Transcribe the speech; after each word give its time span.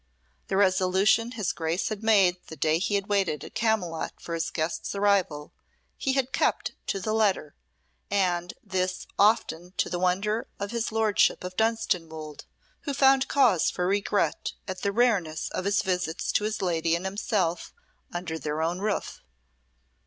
The 0.47 0.57
resolution 0.57 1.33
his 1.33 1.53
Grace 1.53 1.89
had 1.89 2.01
made 2.01 2.37
the 2.47 2.55
day 2.55 2.79
he 2.79 2.99
waited 3.01 3.43
at 3.43 3.53
Camylott 3.53 4.19
for 4.19 4.33
his 4.33 4.49
guests' 4.49 4.95
arrival, 4.95 5.53
he 5.95 6.13
had 6.13 6.33
kept 6.33 6.71
to 6.87 6.99
the 6.99 7.13
letter, 7.13 7.53
and 8.09 8.55
this 8.63 9.05
often 9.19 9.73
to 9.77 9.91
the 9.91 9.99
wonder 9.99 10.47
of 10.59 10.71
his 10.71 10.91
lordship 10.91 11.43
of 11.43 11.55
Dunstanwolde, 11.55 12.45
who 12.85 12.95
found 12.95 13.27
cause 13.27 13.69
for 13.69 13.85
regret 13.85 14.53
at 14.67 14.81
the 14.81 14.91
rareness 14.91 15.49
of 15.49 15.65
his 15.65 15.83
visits 15.83 16.31
to 16.31 16.45
his 16.45 16.63
lady 16.63 16.95
and 16.95 17.05
himself 17.05 17.71
under 18.11 18.39
their 18.39 18.63
own 18.63 18.79
roof. 18.79 19.21